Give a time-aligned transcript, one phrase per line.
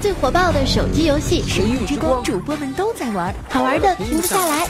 [0.00, 4.66] 最火爆的手机游戏《神域之光》，主播们都在玩，好玩的停不下来。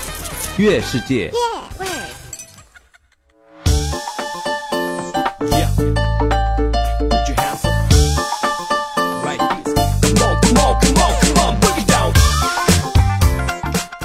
[0.57, 1.31] 月世界。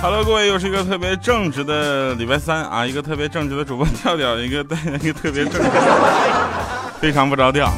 [0.01, 2.85] Hello，各位，又是一个特别正直的礼拜三啊！
[2.85, 4.57] 一个特别正直的主播调调，一个
[5.01, 5.61] 一个特别正，
[6.99, 7.71] 非常不着调。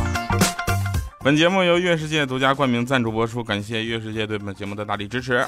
[1.25, 5.43] 本节目由月世界独家冠名赞助播出，感谢月世界对本节目的大力支持。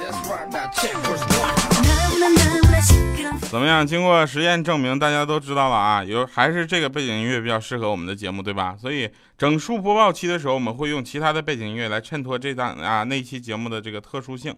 [3.51, 3.85] 怎么样？
[3.85, 8.75] 经过实验证明，大家都知道了啊，有还是这个背景音乐比较适合我们的节目，对吧？
[8.75, 14.55] 所以整数播报期的时候，我们会用其他的背景音乐来衬托这档啊那期节目的这个特殊性。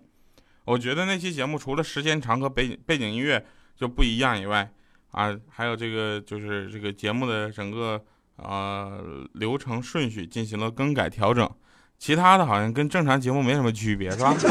[0.63, 4.71] 我觉得那期节目除了时间长和背背景音乐就不一样以外，
[5.11, 8.01] 啊，还有这个就是这个节目的整个
[8.43, 9.01] 呃
[9.33, 11.49] 流程顺序进行了更改调整，
[11.97, 14.33] 其他的好像跟正常节目没什么区别，是吧？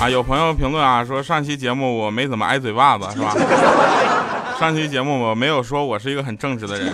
[0.00, 3.34] 啊，有朋友评论啊说上期节目我没怎么挨嘴巴子，是吧？
[4.58, 6.92] 上期节目我没有说我是一个很正直的人。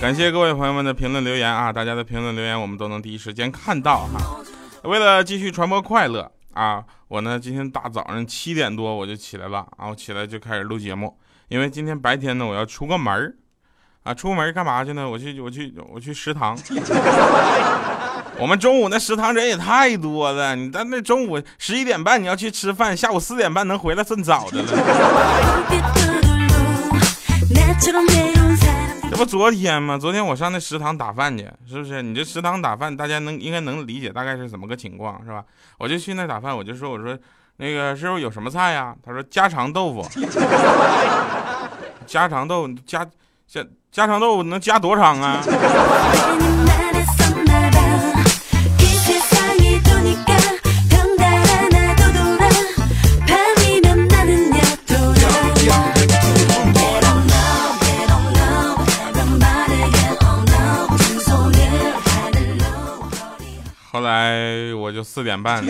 [0.00, 1.72] 感谢各位朋友们的评论留言啊！
[1.72, 4.40] 大家的评论留言我们都能第一时间看到哈。
[4.84, 11.16] 为了继续传播快乐啊，我呢今天大早上七点多我就起来了啊，我起来就开始录节目。
[11.46, 13.32] 因为今天白天呢我要出个门儿
[14.02, 15.08] 啊，出门干嘛去呢？
[15.08, 16.58] 我去我去我去食堂。
[18.40, 24.68] 我们中午那食堂人也太多了，你但那中午十一点半你要去吃饭，下午四点半能回来算早的了。
[29.10, 29.96] 这不昨天吗？
[29.96, 32.02] 昨天我上那食堂打饭去，是不是？
[32.02, 35.42] 你这食堂打饭，大家能应该能理解大概是怎么个情况，是吧？
[35.78, 37.18] 我就去那打饭，我就说，我说
[37.56, 38.94] 那个师傅有什么菜呀？
[39.04, 40.06] 他说家常豆腐。
[42.06, 43.04] 家常豆加
[43.46, 45.42] 加家常豆腐能加多长啊？
[64.08, 65.62] 来我就四点半，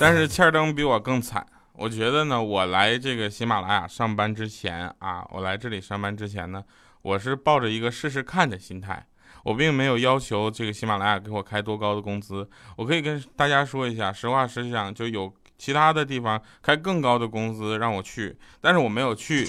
[0.00, 1.46] 但是欠灯比我更惨。
[1.74, 6.64] 我觉得呢，我来这个喜马拉雅上班之前啊，我来这里上班之前呢，
[7.02, 9.06] 我是抱着一个试试看的心态，
[9.44, 12.48] 我并没有要求这个喜马拉雅给我开多高的工资。
[12.76, 19.44] 我可以跟大家说一下，实话实讲，就有其他的地方开更高的工资让我去，但是我没有去，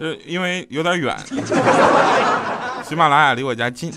[0.00, 1.14] 就因为有点远。
[2.86, 3.90] 喜马拉雅离我家近，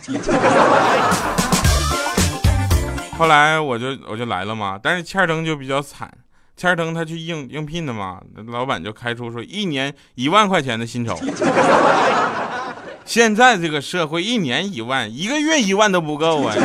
[3.17, 4.79] 后来我就我就来了嘛。
[4.81, 6.09] 但是欠儿登就比较惨，
[6.55, 11.19] 欠儿登他去应应聘的嘛，老板就开出说一年一万块钱的薪酬。
[13.03, 16.55] 现在这个社会一年一万，一个月一万都不够啊。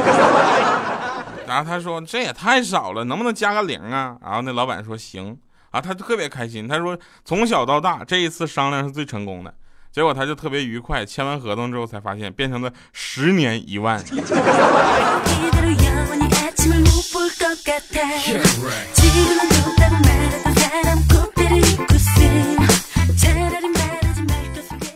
[1.49, 4.17] 然后他说这也太少了，能不能加个零啊？
[4.23, 5.37] 然后那老板说行
[5.73, 9.53] 啊，他特别开心，他说从小到大这一次商量是最成功的。
[9.93, 14.03] 结果他就特别愉快，签完合同之后才发现变成了十年一万。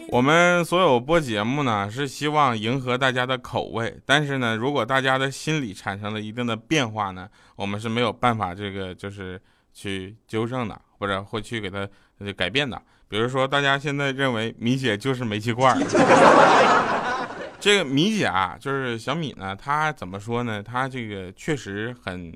[0.09, 9.39] 我们所有播节目呢，是希望迎合大家的口味，但是呢，如果大家的心理产生了一定的变化呢，我们是没有办法这个就是
[9.75, 11.87] 去纠正的，或者会去给他
[12.35, 12.81] 改变的。
[13.09, 15.79] 比如说，大家现在认为米姐就是煤气罐儿
[17.61, 20.63] 这个米姐啊，就是小米呢，她怎么说呢？
[20.63, 22.33] 她这个确实很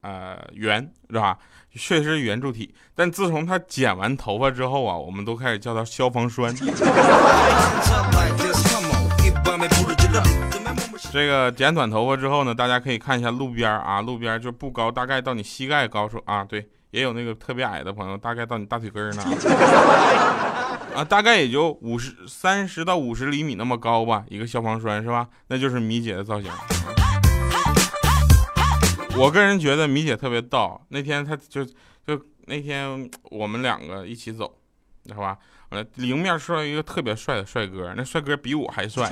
[0.00, 1.36] 呃圆，是吧？
[1.72, 2.74] 确实是圆柱体。
[2.94, 6.54] 但自从她剪完头发之后啊，我们都开始叫她消防栓。
[11.12, 16.66] 这个剪短头发之后呢，大家可以看一下路边啊，路边就不高，大概到你膝盖高处啊，对。
[16.90, 19.22] 也有那个特别矮的朋友，大概到你大腿根儿呢，
[20.94, 25.28] 啊，大概也就五十三十到五十厘米那么高吧，一个消防栓是吧？
[25.48, 26.50] 那就是米姐的造型。
[29.16, 34.52] 我个人觉得米姐特别逗，那天她就就那天我们两个一起走，
[35.04, 35.36] 知道吧？
[35.70, 39.08] 完了迎面出来一个特别帅的帅哥，那帅哥比我还帅。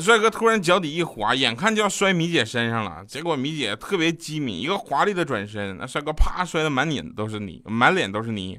[0.00, 8.58] 帅哥突然脚底一滑，眼看就要摔米姐身上了，结果米姐特别机敏，一个华丽的转身，那帅哥啪摔的满脸都是泥，满脸都是泥，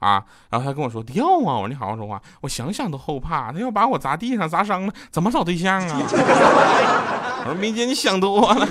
[0.00, 0.24] 啊！
[0.50, 6.00] 然后他跟我说掉啊，我说你好好说话，我想想都后怕，他要把我砸地上砸伤了，怎么找对象啊？
[7.46, 8.66] 我说米姐你想多了。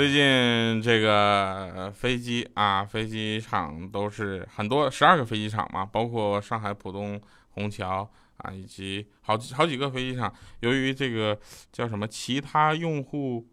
[0.00, 7.20] 最近这个飞机啊，飞机场都是很多，十二个飞机场嘛，包括上海浦东、
[7.50, 11.38] 虹桥啊，以及好好几个飞机场，由于这个
[11.70, 13.46] 叫什么其他用户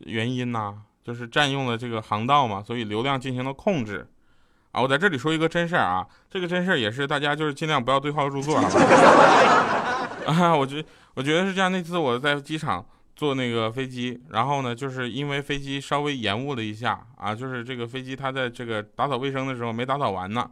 [0.00, 4.06] 原因呐，就是占用了这个航道嘛，所以流量进行了控制。
[4.72, 10.08] 啊，我在这里说一个真事儿啊，这个真事儿也是大家就是尽量不要对号入座，好吧？
[10.26, 10.84] 啊，我觉
[11.14, 11.72] 我觉得是这样。
[11.72, 12.84] 那次我在机场
[13.16, 20.48] 坐那个飞机，然后呢，就是因为飞机稍微延误了一下啊，就是这个飞机它在这个打扫卫生的时候没打扫完呢，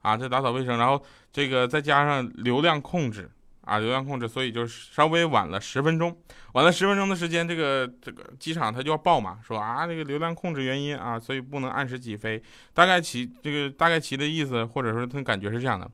[0.00, 3.30] 啊，在打扫卫生，然后这个再加上流量控制。
[3.66, 6.14] 啊，流量控制，所以就稍微晚了十分钟，
[6.52, 12.42] 晚了十分钟的时间，这个这个机场它就要报嘛，说啊，这个流量控制原因啊，所以不能按时起飞。
[12.74, 15.90] 大概其这个大概其的意思，或者说他感觉是这样的：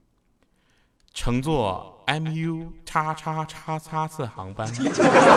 [1.13, 4.67] 乘坐 MU 叉叉叉叉次航班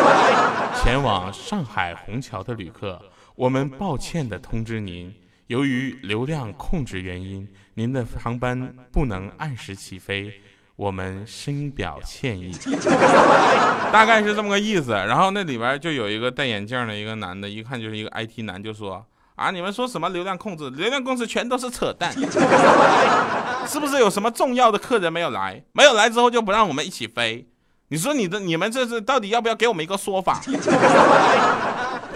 [0.81, 3.01] 前往上海虹桥的旅客，
[3.35, 5.13] 我们抱歉的通知您，
[5.47, 10.31] 由于流量控制原因，您的航班不能按时起飞。
[10.75, 12.51] 我们深表歉意，
[13.93, 14.91] 大概是这么个意思。
[14.91, 19.05] 然后那里边就有一个戴眼镜的一个男的，一看就是一个 IT 男，就说
[19.37, 20.71] ：“啊，你们说什么流量控制？
[20.71, 22.11] 流量控制全都是扯淡，
[23.68, 25.63] 是不是有什么重要的客人没有来？
[25.74, 27.48] 没有来之后就不让我们一起飞？
[27.89, 30.42] 你说你的你们这是到底要不要给我们一个说法？”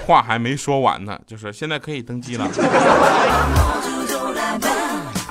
[0.05, 2.47] 话还没说完呢，就是现在可以登机了。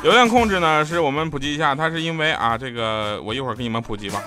[0.02, 4.22] 流量控制呢，是我们普及一下，它是因为啊，这个我一会儿给你们普及吧。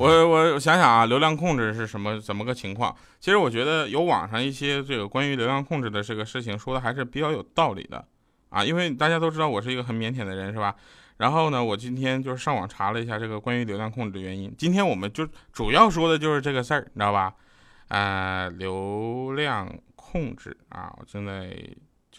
[0.00, 2.96] 我我想想啊，流量控制是什么怎么个情况？
[3.18, 8.02] 其实我觉得有网上一些这个关于流量控制的这个事情说的还是比较有道理的
[8.48, 10.74] 啊，因为大家都知道我是一个很腼腆的人，是吧？
[11.18, 14.50] 然后呢，我今天就是上网查了一下这个关于流量控制的原因。
[14.56, 17.34] 今天我们就主要说的就是这个事儿，你知道吧？
[17.88, 19.68] 啊，流量。
[20.12, 20.92] 控制啊！
[20.98, 21.56] 我正在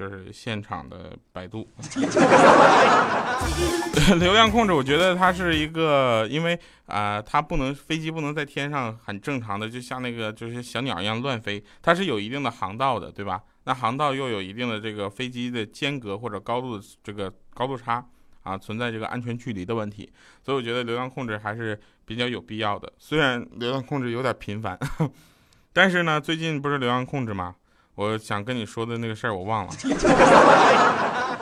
[0.01, 1.69] 就是现场的百度
[4.17, 13.43] 流量控制，我觉得它是一个，因为啊，它不能飞机不能在天上很正常的，就像那个就是小鸟一样乱飞，它是有一定的航道的，对吧？
[13.65, 18.03] 那航道又有一定的这个飞机的间隔或者高度这个高度差
[18.41, 20.11] 啊，存在这个安全距离的问题，
[20.43, 22.91] 所以我觉得流量控制还是比较有必要的。
[22.97, 24.79] 虽然流量控制有点频繁，
[25.73, 27.55] 但是呢，最近不是流量控制吗？
[28.01, 29.73] 我想跟你说的那个事儿我忘了，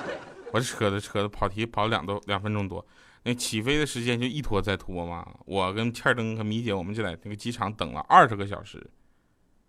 [0.51, 2.85] 我扯的扯的跑题跑两多两分钟多，
[3.23, 5.25] 那起飞的时间就一拖再拖嘛。
[5.45, 8.85] 我跟欠灯和米姐我们就在那个机场等了二十个小时，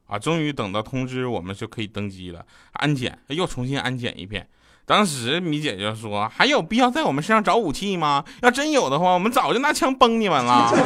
[0.09, 2.45] 啊，终于等到通知我们就可以登机了。
[2.73, 4.49] 安检又重新安检一遍，
[4.85, 8.25] 当时米姐就说：“还有必要在我们身上找武器吗？
[8.43, 10.73] 要真有的话，我们早就拿枪崩你们了。”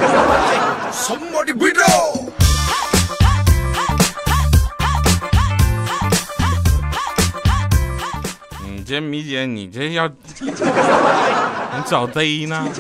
[8.94, 10.06] 这米姐，你这要
[10.38, 10.52] 你
[11.85, 12.64] 找贼呢？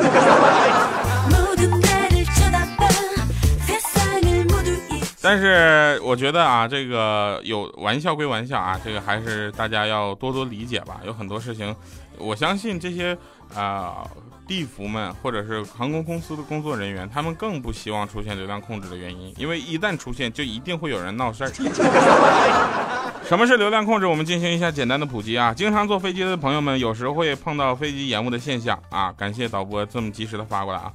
[5.20, 11.00] 但是我觉得啊，这个有玩笑归玩笑啊，这个还是大家要多多理解吧。
[11.04, 11.74] 有很多事情，
[12.16, 13.18] 我相信这些
[13.52, 14.06] 啊。
[14.46, 21.50] 地服们或者是航空公司的工作人员，他们更不希望出现流量控制的原因，因为一旦出现，就一定会有人闹事儿。
[23.26, 24.06] 什么是流量控制？
[24.06, 25.54] 我们进行一下简单的普及啊。
[25.54, 29.10] 经常坐飞机的朋友们，有时会碰到飞机延误的现象啊。
[29.16, 30.92] 感谢导播这么及时的发过来啊。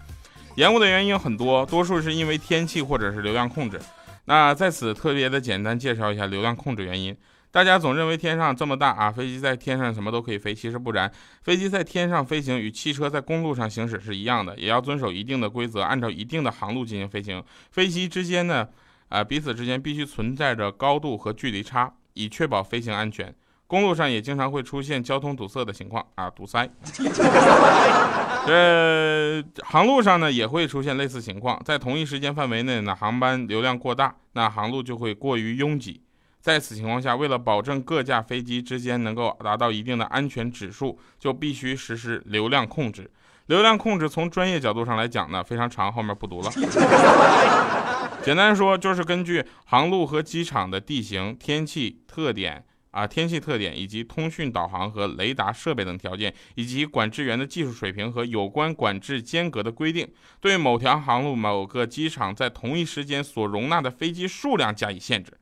[0.55, 3.79] 延误的原因有很多，多数是因为天气或者是流量控制。
[4.25, 7.17] 那在此特别的简单介绍一下流量控制原因。
[7.51, 11.11] 大家总认为天上这么大啊，飞机在天上什么都可以飞，其实不然。
[11.41, 17.43] 飞机在天上飞行与汽车在公路上行驶是一样的，也要遵守一定的规则，按照一定的航路进行飞行。
[17.71, 18.67] 飞机之间呢，
[19.07, 23.33] 啊彼此之间必须存在着高度和距离差，以确保飞行安全。
[23.65, 26.69] 公路上也经常会出现交通堵塞的情况啊，堵塞。
[28.45, 36.01] 呃，航路上呢也会出现类似情况，在同一时间范围内呢，航班流量过大，那航路就会过于拥挤。
[36.49, 43.07] 在此情况下，为了保证各架飞机之间能够达到一定的安全指数，就必须实施流量控制。
[43.45, 46.49] 流量控制从专业角度上来讲呢，非常长，后面不读了。
[48.25, 65.33] 简单说，就是根据航路和机场的地形、天气特点啊，天气特点以及通讯导航和雷达设备等条件，以及管制员的技术水平和有关管制间隔的规定，对某条航路、某个机场在同一时间所容纳的飞机数量加以限制。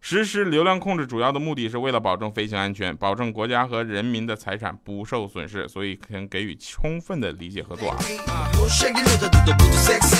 [0.00, 7.98] 实施流量控制主要的目的是为了保证飞行安全，保证国家和人民的财产不受损失，所以请给予充分的理解和作啊。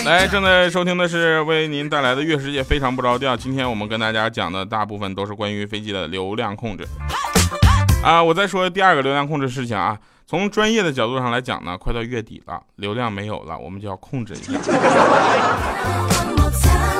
[0.05, 6.87] 来，正在收听的是为您带来的《月世界非常不着调》，今天我们跟大家讲的大部分都是关于飞机的流量控制
[8.05, 8.23] 啊。
[8.23, 14.53] 我再说第二个流量控制事情啊，从专业的角度上来讲呢，快到月底了，流量没有了，我们就要控制一下。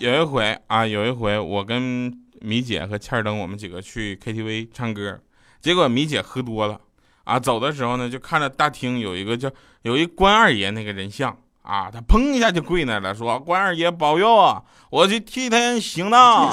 [0.00, 5.20] 有一回啊，有一回我跟米姐和欠儿登我们几个去 KTV 唱歌，
[5.60, 6.80] 结果米姐喝多了
[7.24, 9.50] 啊，走的时候呢，就看着大厅有一个叫
[9.82, 16.50] 有一关二爷那个人像啊，他砰一下就跪那了，说关二爷保佑啊，我去替他行道，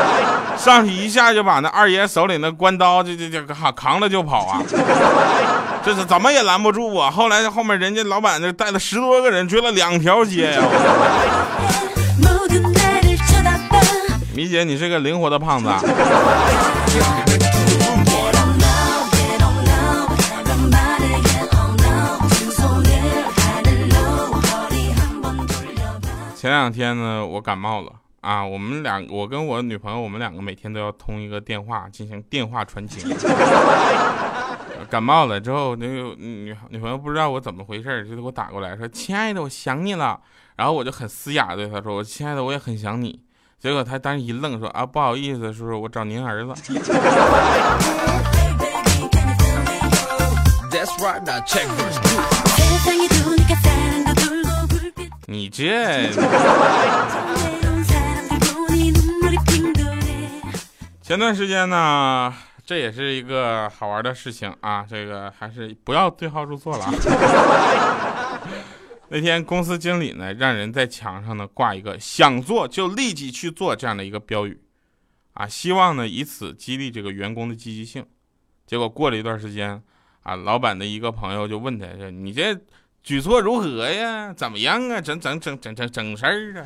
[0.56, 4.62] 上去一下就把那二爷手里那关刀就就就扛扛了就跑啊，
[5.84, 7.10] 这是怎么也拦不住啊。
[7.10, 10.62] 后来后面人家老板就带了十多个人追了两条街呀。
[14.36, 15.70] 米姐，你是个灵活的胖子。
[26.36, 27.90] 前两天呢，我感冒了
[28.20, 28.44] 啊。
[28.44, 33.16] 我们两，我跟我女朋友，我们两个每天都要通一个电话进行电话传情。
[34.90, 40.20] 感冒了之后，那个女女朋友不知道我怎么回事，就给我打过来说：“亲爱的，我想你了。”
[40.56, 43.18] 然后我就很嘶哑对她说：“我亲爱的，我也很想你。”
[43.66, 46.54] 结果他当时一愣，说：“啊，不好意思，叔叔，我找您儿子。”
[55.26, 56.12] 你这……
[61.02, 62.32] 前段时间呢，
[62.64, 66.92] 这也是一个好玩的事情啊，这个还是不要对号入座了啊。
[69.08, 74.60] 那天公司经理呢，让人在墙上呢挂一个“想做就立即去做”这样的一个标语，
[75.34, 78.04] 啊，希望呢以此激励这个员工的积极性。
[78.66, 79.80] 结果过了一段时间，
[80.24, 82.58] 啊，老板的一个朋友就问他说：“你这
[83.04, 84.34] 举措如何呀？
[84.36, 85.00] 怎么样啊？
[85.00, 86.64] 整整整整整整事儿啊？”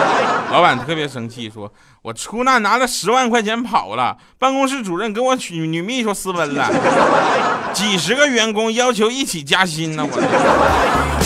[0.50, 6.70] 老板特别生气，说：“我出纳拿了十万块钱跑了，办公室主任跟我女女秘书私奔了，
[7.74, 11.19] 几十个员工要求一起加薪呢，我。”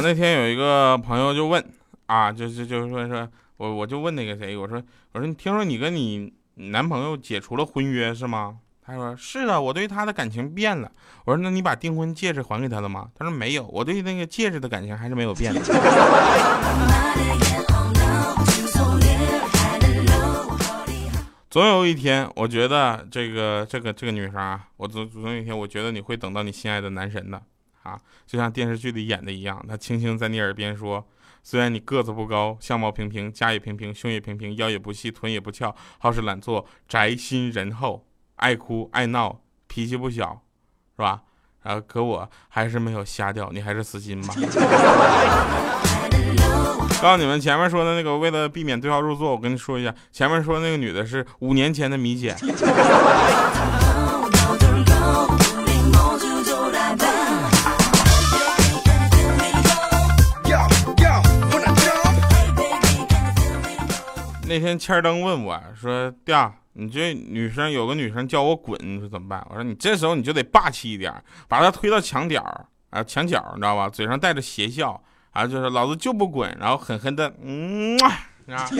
[0.00, 1.64] 那天有一个朋友就问，
[2.06, 8.58] 啊，就是就是说说我我就问那个谁，我说我说你听说你跟你男朋友解除了婚约是吗？
[8.84, 10.90] 他说是的，我对他的感情变了。
[11.24, 13.08] 我说那你把订婚戒指还给他了吗？
[13.16, 15.60] 他说没有，我对那个戒指的感情还是没有变的。
[21.50, 27.40] 总有一天，我觉得这个这个这个女生啊，我总总有一天，我觉得你会等到你心爱的男神的。
[27.86, 31.06] 啊，就像电视剧里演的一样，他轻轻在你耳边说
[31.44, 40.42] ：“虽然你个子不高，相貌平平，家也平平，胸也平平，腰也不细，臀也不翘，好吃懒做，宅心仁厚，爱哭爱闹，脾气不小，
[40.96, 41.22] 是吧？
[41.62, 44.34] 然后可我还是没有瞎掉，你还是死心吧。
[47.02, 52.34] 告诉你们，前面说的那个，为了避免对号入座，我跟你说一下，前面说那个女的是五年前的米姐。
[64.48, 66.32] 那天千灯问我说：“弟，
[66.74, 71.12] 你这女生有个女生叫我滚，你说怎么办？”我说：“你这时候你就得霸气一点，
[71.48, 72.40] 把她推到墙角
[72.90, 73.88] 啊，墙角，你知道吧？
[73.88, 78.70] 嘴上带着邪笑啊，就是老子就不滚，然后狠狠的，嗯啊，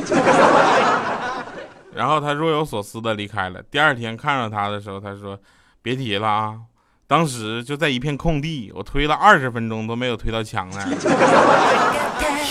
[1.95, 3.61] 然后他若有所思的离开了。
[3.71, 5.37] 第二天看到他的时候，他说：
[5.83, 6.61] 别提了啊，
[7.09, 10.97] 当时就在一片空地，我推了二十分钟都没有推到墙那我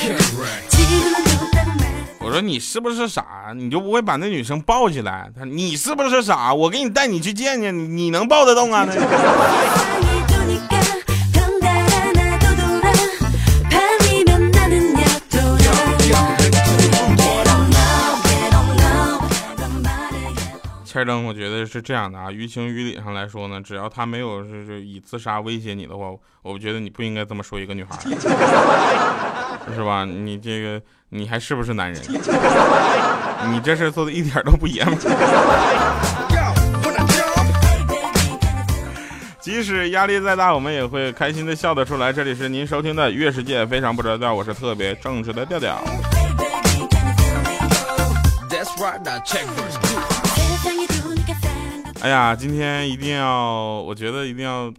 [2.36, 3.54] 说你是不是傻？
[3.56, 5.32] 你就不会把那女生抱起来？
[5.34, 6.54] 他你是不是傻？
[6.54, 8.86] 我给你带你去见见，你你能抱得动啊？
[8.86, 8.94] 那。
[20.84, 26.12] 千灯，我觉得是这样的啊，于情于理上来说呢，只要他没有是是以自杀威胁你的话，
[26.42, 27.98] 我觉得你不应该这么说一个女孩，
[29.74, 30.06] 是吧？
[30.06, 30.82] 你这个。
[31.10, 32.02] 你还是不是男人？
[33.50, 34.98] 你这事做的一点都不爷们。
[39.40, 42.12] 即使压力再大，我们也会开心的笑得出来。
[42.12, 45.80] 这里是您收听的《月世界》，非常不着调，我是特别正直的调调。
[52.02, 54.74] 哎呀，今天一定要，我觉得一定要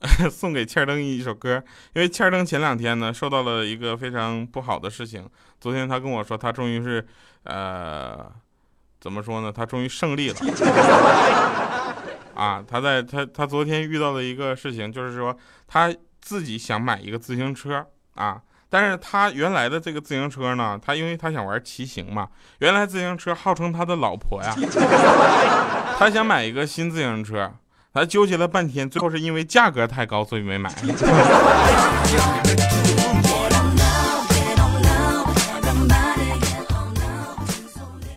[0.30, 5.28] 送给欠灯一首歌，因为欠灯前两天呢，受到了一个非常不好的事情。
[5.60, 7.06] 昨天他跟我说，他终于是，
[7.44, 8.30] 呃，
[8.98, 9.52] 怎么说呢？
[9.52, 10.36] 他终于胜利了。
[12.34, 15.36] 啊，他在他他昨天遇到了一个事情，就是说
[15.68, 18.40] 他自己想买一个自行车啊，
[18.70, 22.26] 但是他原来的这个自行车呢，他因为他想玩骑行嘛，
[22.60, 24.56] 原来自行车号称他的老婆呀，
[25.98, 27.52] 他想买一个新自行车，
[27.92, 30.72] 他纠结了半天，最后是因为价格太高，所以没买。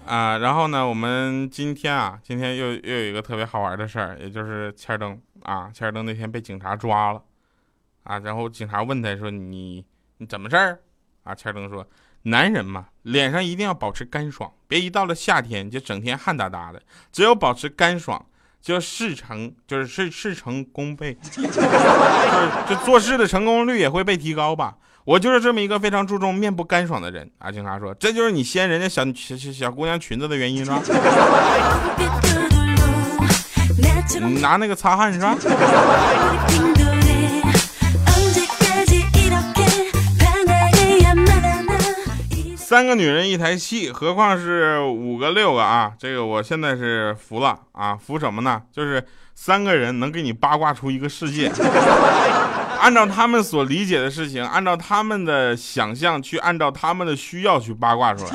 [0.05, 7.23] 啊，然后呢，我们今天啊，今天又又有一个特别好玩的事儿，也就是千灯啊，千灯那天被警察抓了，
[8.03, 9.83] 啊，然后警察问他说：“你
[10.19, 10.79] 你怎么事儿？”
[11.25, 11.87] 啊，千灯说
[12.23, 16.79] ：“男人嘛，脸上一定要保持干爽，别一到了夏天就整天汗哒哒的，
[17.11, 18.23] 只有保持干爽，
[18.63, 21.59] 就事成就是事事成功倍，就是
[22.69, 27.51] 就做事的成功率也会被提高吧。”我就是这么一个非常注重面部干爽的人啊！
[27.51, 30.81] 警察说，这就是你掀人家小小小姑娘裙子的原因是吧？
[34.21, 35.35] 你 拿那个擦汗是吧？
[42.73, 45.91] 三个女人一台戏，何况是五个六个啊？
[45.95, 47.95] 这个我现在是服了啊！
[47.95, 48.59] 服什么呢？
[48.71, 51.51] 就是三个人能给你八卦出一个世界。
[52.81, 58.31] 按照他们所理解的事情，按照他们的想象去，按照他们的需要去八卦出来。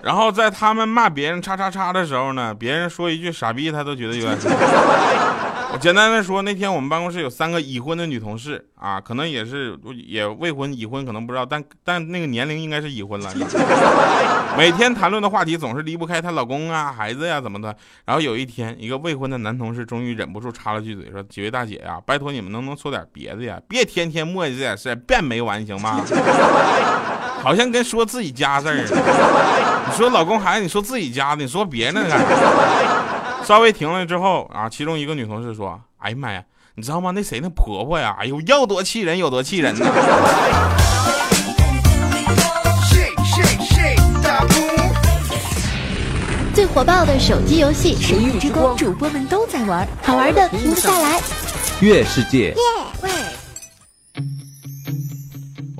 [0.00, 4.38] 然后在他们骂别人叉叉叉的时候呢，别人说一句傻逼，他都觉得有点。
[5.80, 13.32] 简单的说，那天我们办公室有三个已婚的女同事啊，可能也是也未婚已婚，可能不知道，但但那个年龄应该是已婚了。
[14.56, 17.76] 每天谈论的话题总是离不开她老公啊、孩子呀怎么的。
[18.04, 23.60] 然后有一天，一个未婚的男同事终于忍不住插了句嘴，说：“几位大姐呀，拜托你们能不能说点别的呀？
[23.68, 26.00] 别天天磨叽这点事别没完行吗？
[27.42, 29.02] 好像跟说自己家事儿似的。
[29.88, 32.16] 你说老公孩子，你说自己家的，你说别的干啥？”
[33.46, 36.42] 稍微停了之后啊，其中一个女同事说：“哎呀妈呀，
[36.74, 37.12] 你知道吗？
[37.12, 38.16] 那谁那婆婆呀？
[38.18, 39.86] 哎呦，要多气人有多气人呢！”
[46.52, 51.20] 最火爆的手机游戏《神域之光》，主播们都在玩，好玩的停不下来。
[51.80, 52.52] 月世界。
[52.56, 52.75] 我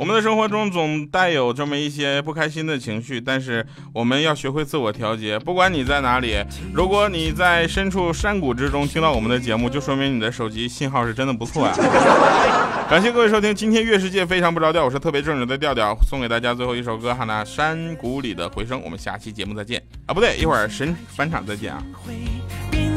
[0.07, 5.37] 们的生活中总带有这么一些不开心的情绪，但是我们要学会自我调节。
[5.37, 6.37] 不管你在哪里，
[6.73, 11.75] 如果你在深处山谷之中听到我们的节目，就说明你的手机信号是真的不错呀。
[12.89, 18.81] 感谢各位收听今天月世界非常不着调，我是特别正直的调调，送给大家最后一首歌哈那山谷里的回声。
[18.85, 21.83] 我们下期节目再见啊，不对，一会儿神返场再见啊。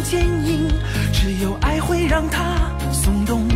[0.04, 0.68] 坚硬
[1.12, 3.48] 只有爱会让它松动。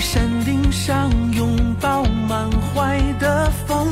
[0.00, 0.37] 山顶
[0.70, 3.88] 上拥抱满怀的风，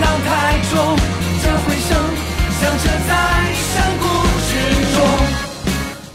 [0.00, 0.89] 行囊太重，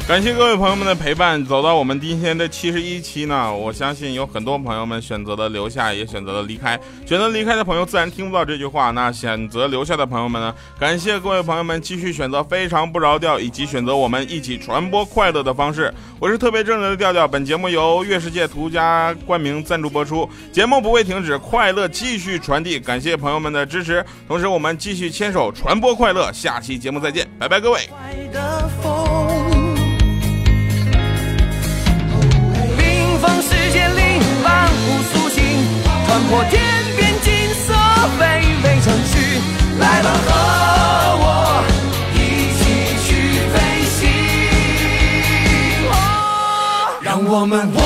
[0.08, 6.80] 感谢各位朋友们的陪伴，走到我们今天的七十一期呢，我相信有很多朋友们选择了留下，也选择了离开。
[7.08, 10.54] 选择离开的朋友自然听不到这句话，那选择留下的朋友们呢？
[10.80, 15.92] 感谢各位朋友们继续选择非常不着调，以及选择我们一起传播快乐的方式。
[16.20, 22.80] 我是特别正直的调调，本节目由月世界独家冠名赞助播出，节目不会停止，快乐继续传递。
[22.80, 26.32] 感谢朋友们的支持，同时我们继续牵手传播快乐。
[26.32, 27.90] 下期节目再见，拜拜，各位。
[47.46, 47.85] 我们